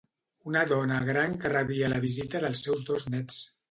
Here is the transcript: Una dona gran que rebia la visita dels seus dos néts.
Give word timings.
Una 0.51 0.63
dona 0.71 0.97
gran 1.11 1.37
que 1.45 1.53
rebia 1.55 1.93
la 1.97 2.03
visita 2.09 2.45
dels 2.49 2.67
seus 2.69 2.87
dos 2.93 3.11
néts. 3.17 3.45